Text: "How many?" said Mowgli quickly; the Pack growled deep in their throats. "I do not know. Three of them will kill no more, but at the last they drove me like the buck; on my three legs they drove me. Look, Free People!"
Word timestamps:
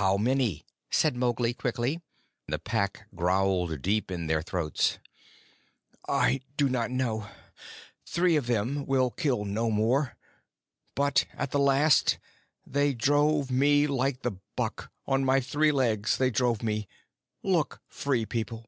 "How 0.00 0.16
many?" 0.16 0.64
said 0.90 1.14
Mowgli 1.14 1.52
quickly; 1.52 2.00
the 2.46 2.58
Pack 2.58 3.08
growled 3.14 3.82
deep 3.82 4.10
in 4.10 4.26
their 4.26 4.40
throats. 4.40 4.98
"I 6.08 6.40
do 6.56 6.66
not 6.66 6.90
know. 6.90 7.28
Three 8.06 8.36
of 8.36 8.46
them 8.46 8.86
will 8.86 9.10
kill 9.10 9.44
no 9.44 9.70
more, 9.70 10.16
but 10.94 11.26
at 11.34 11.50
the 11.50 11.58
last 11.58 12.16
they 12.66 12.94
drove 12.94 13.50
me 13.50 13.86
like 13.86 14.22
the 14.22 14.32
buck; 14.56 14.90
on 15.06 15.26
my 15.26 15.40
three 15.40 15.72
legs 15.72 16.16
they 16.16 16.30
drove 16.30 16.62
me. 16.62 16.88
Look, 17.42 17.82
Free 17.90 18.24
People!" 18.24 18.64